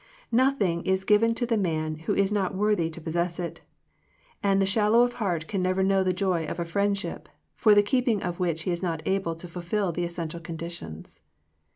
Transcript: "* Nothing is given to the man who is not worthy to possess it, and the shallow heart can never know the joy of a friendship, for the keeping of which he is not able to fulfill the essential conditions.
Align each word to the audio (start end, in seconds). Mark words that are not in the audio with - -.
"* 0.23 0.31
Nothing 0.47 0.81
is 0.83 1.03
given 1.05 1.35
to 1.35 1.45
the 1.45 1.57
man 1.59 1.93
who 1.93 2.15
is 2.15 2.31
not 2.31 2.55
worthy 2.55 2.89
to 2.89 2.99
possess 2.99 3.39
it, 3.39 3.61
and 4.41 4.59
the 4.59 4.65
shallow 4.65 5.07
heart 5.07 5.47
can 5.47 5.61
never 5.61 5.83
know 5.83 6.03
the 6.03 6.11
joy 6.11 6.43
of 6.47 6.59
a 6.59 6.65
friendship, 6.65 7.29
for 7.53 7.75
the 7.75 7.83
keeping 7.83 8.19
of 8.23 8.39
which 8.39 8.63
he 8.63 8.71
is 8.71 8.81
not 8.81 9.03
able 9.05 9.35
to 9.35 9.47
fulfill 9.47 9.91
the 9.91 10.03
essential 10.03 10.39
conditions. 10.39 11.19